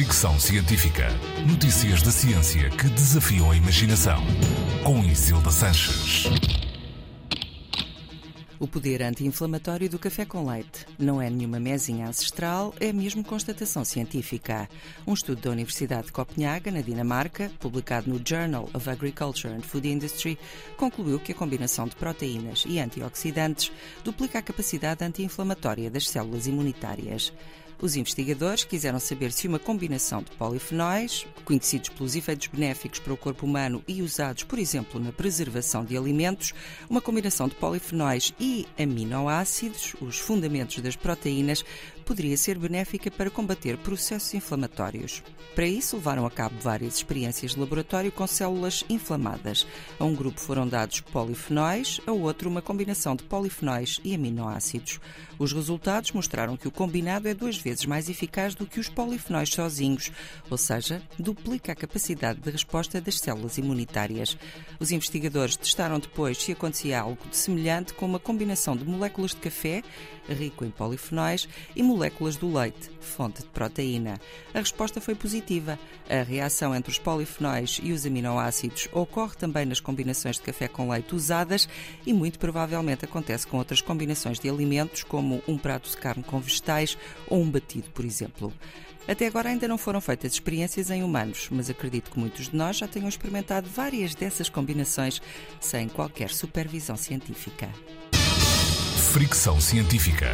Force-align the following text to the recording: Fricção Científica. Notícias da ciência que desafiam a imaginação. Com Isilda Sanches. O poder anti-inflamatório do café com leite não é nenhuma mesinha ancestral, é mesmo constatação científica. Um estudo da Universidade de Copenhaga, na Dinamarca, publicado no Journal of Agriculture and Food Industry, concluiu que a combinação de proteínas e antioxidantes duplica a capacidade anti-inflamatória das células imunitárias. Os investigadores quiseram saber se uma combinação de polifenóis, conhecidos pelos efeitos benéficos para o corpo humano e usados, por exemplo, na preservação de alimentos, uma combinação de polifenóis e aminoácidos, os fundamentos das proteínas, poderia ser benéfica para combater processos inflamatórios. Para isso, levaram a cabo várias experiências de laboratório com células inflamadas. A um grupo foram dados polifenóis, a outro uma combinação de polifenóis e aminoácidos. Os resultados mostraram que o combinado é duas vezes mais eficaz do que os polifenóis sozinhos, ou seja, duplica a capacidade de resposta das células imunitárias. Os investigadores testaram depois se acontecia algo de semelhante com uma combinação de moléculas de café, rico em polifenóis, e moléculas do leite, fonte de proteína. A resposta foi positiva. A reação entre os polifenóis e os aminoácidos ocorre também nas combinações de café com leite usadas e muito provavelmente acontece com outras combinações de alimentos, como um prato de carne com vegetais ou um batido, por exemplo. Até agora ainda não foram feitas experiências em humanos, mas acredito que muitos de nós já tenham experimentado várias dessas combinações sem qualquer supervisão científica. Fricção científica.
Fricção 0.00 0.40
Científica. 0.40 1.08
Notícias 1.46 2.00
da 2.00 2.10
ciência 2.10 2.70
que 2.70 2.88
desafiam 2.88 3.50
a 3.50 3.54
imaginação. 3.54 4.18
Com 4.82 5.04
Isilda 5.04 5.50
Sanches. 5.50 6.24
O 8.58 8.66
poder 8.66 9.02
anti-inflamatório 9.02 9.90
do 9.90 9.98
café 9.98 10.24
com 10.24 10.50
leite 10.50 10.86
não 10.98 11.20
é 11.20 11.28
nenhuma 11.28 11.60
mesinha 11.60 12.08
ancestral, 12.08 12.74
é 12.80 12.94
mesmo 12.94 13.22
constatação 13.22 13.84
científica. 13.84 14.70
Um 15.06 15.12
estudo 15.12 15.42
da 15.42 15.50
Universidade 15.50 16.06
de 16.06 16.12
Copenhaga, 16.12 16.70
na 16.70 16.80
Dinamarca, 16.80 17.50
publicado 17.60 18.08
no 18.08 18.22
Journal 18.26 18.70
of 18.72 18.88
Agriculture 18.88 19.52
and 19.52 19.60
Food 19.60 19.86
Industry, 19.86 20.38
concluiu 20.78 21.20
que 21.20 21.32
a 21.32 21.34
combinação 21.34 21.86
de 21.86 21.94
proteínas 21.94 22.64
e 22.66 22.80
antioxidantes 22.80 23.70
duplica 24.02 24.38
a 24.38 24.42
capacidade 24.42 25.04
anti-inflamatória 25.04 25.90
das 25.90 26.08
células 26.08 26.46
imunitárias. 26.46 27.34
Os 27.82 27.96
investigadores 27.96 28.62
quiseram 28.62 29.00
saber 29.00 29.32
se 29.32 29.48
uma 29.48 29.58
combinação 29.58 30.22
de 30.22 30.30
polifenóis, 30.32 31.26
conhecidos 31.46 31.88
pelos 31.88 32.14
efeitos 32.14 32.48
benéficos 32.48 32.98
para 32.98 33.14
o 33.14 33.16
corpo 33.16 33.46
humano 33.46 33.82
e 33.88 34.02
usados, 34.02 34.42
por 34.42 34.58
exemplo, 34.58 35.00
na 35.00 35.12
preservação 35.12 35.82
de 35.82 35.96
alimentos, 35.96 36.52
uma 36.90 37.00
combinação 37.00 37.48
de 37.48 37.54
polifenóis 37.54 38.34
e 38.38 38.66
aminoácidos, 38.78 39.94
os 39.98 40.18
fundamentos 40.18 40.82
das 40.82 40.94
proteínas, 40.94 41.64
poderia 42.04 42.36
ser 42.36 42.58
benéfica 42.58 43.10
para 43.10 43.30
combater 43.30 43.78
processos 43.78 44.34
inflamatórios. 44.34 45.22
Para 45.54 45.66
isso, 45.66 45.96
levaram 45.96 46.26
a 46.26 46.30
cabo 46.30 46.56
várias 46.60 46.96
experiências 46.96 47.52
de 47.52 47.60
laboratório 47.60 48.12
com 48.12 48.26
células 48.26 48.84
inflamadas. 48.88 49.66
A 49.98 50.04
um 50.04 50.14
grupo 50.14 50.40
foram 50.40 50.66
dados 50.66 51.00
polifenóis, 51.00 52.00
a 52.06 52.12
outro 52.12 52.50
uma 52.50 52.60
combinação 52.60 53.14
de 53.14 53.22
polifenóis 53.24 54.00
e 54.04 54.14
aminoácidos. 54.14 55.00
Os 55.38 55.52
resultados 55.52 56.12
mostraram 56.12 56.56
que 56.56 56.68
o 56.68 56.70
combinado 56.70 57.28
é 57.28 57.34
duas 57.34 57.56
vezes 57.56 57.69
mais 57.86 58.08
eficaz 58.08 58.54
do 58.54 58.66
que 58.66 58.80
os 58.80 58.88
polifenóis 58.88 59.48
sozinhos, 59.48 60.10
ou 60.50 60.58
seja, 60.58 61.02
duplica 61.18 61.72
a 61.72 61.76
capacidade 61.76 62.40
de 62.40 62.50
resposta 62.50 63.00
das 63.00 63.18
células 63.18 63.58
imunitárias. 63.58 64.36
Os 64.78 64.90
investigadores 64.90 65.56
testaram 65.56 65.98
depois 65.98 66.38
se 66.38 66.52
acontecia 66.52 67.00
algo 67.00 67.28
de 67.28 67.36
semelhante 67.36 67.94
com 67.94 68.06
uma 68.06 68.18
combinação 68.18 68.76
de 68.76 68.84
moléculas 68.84 69.30
de 69.30 69.36
café, 69.36 69.82
rico 70.28 70.64
em 70.64 70.70
polifenóis, 70.70 71.48
e 71.74 71.82
moléculas 71.82 72.36
do 72.36 72.52
leite, 72.52 72.90
fonte 73.00 73.42
de 73.42 73.48
proteína. 73.48 74.20
A 74.54 74.58
resposta 74.58 75.00
foi 75.00 75.14
positiva. 75.14 75.78
A 76.08 76.22
reação 76.22 76.74
entre 76.74 76.90
os 76.90 76.98
polifenóis 76.98 77.80
e 77.82 77.92
os 77.92 78.06
aminoácidos 78.06 78.88
ocorre 78.92 79.36
também 79.36 79.66
nas 79.66 79.80
combinações 79.80 80.36
de 80.36 80.42
café 80.42 80.68
com 80.68 80.88
leite 80.88 81.14
usadas 81.14 81.68
e 82.06 82.12
muito 82.12 82.38
provavelmente 82.38 83.04
acontece 83.04 83.46
com 83.46 83.58
outras 83.58 83.80
combinações 83.80 84.38
de 84.38 84.48
alimentos, 84.48 85.02
como 85.02 85.42
um 85.46 85.58
prato 85.58 85.88
de 85.88 85.96
carne 85.96 86.22
com 86.22 86.40
vegetais 86.40 86.96
ou 87.26 87.40
um 87.40 87.50
batido, 87.60 87.90
por 87.90 88.04
exemplo. 88.04 88.52
Até 89.06 89.26
agora 89.26 89.48
ainda 89.48 89.68
não 89.68 89.78
foram 89.78 90.00
feitas 90.00 90.32
experiências 90.32 90.90
em 90.90 91.02
humanos, 91.02 91.48
mas 91.50 91.70
acredito 91.70 92.10
que 92.10 92.18
muitos 92.18 92.48
de 92.48 92.56
nós 92.56 92.76
já 92.76 92.88
tenham 92.88 93.08
experimentado 93.08 93.68
várias 93.68 94.14
dessas 94.14 94.48
combinações 94.48 95.20
sem 95.60 95.88
qualquer 95.88 96.30
supervisão 96.30 96.96
científica. 96.96 97.68
Fricção 99.12 99.60
científica. 99.60 100.28